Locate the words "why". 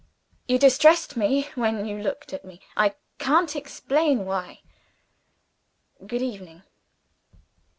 4.25-4.61